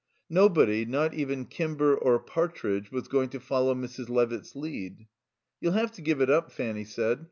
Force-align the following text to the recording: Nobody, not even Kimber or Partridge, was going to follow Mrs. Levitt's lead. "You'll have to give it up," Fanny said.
Nobody, 0.31 0.83
not 0.83 1.13
even 1.13 1.45
Kimber 1.45 1.95
or 1.95 2.17
Partridge, 2.17 2.91
was 2.91 3.07
going 3.07 3.29
to 3.29 3.39
follow 3.39 3.75
Mrs. 3.75 4.09
Levitt's 4.09 4.55
lead. 4.55 5.05
"You'll 5.59 5.73
have 5.73 5.91
to 5.91 6.01
give 6.01 6.21
it 6.21 6.29
up," 6.31 6.51
Fanny 6.51 6.85
said. 6.85 7.19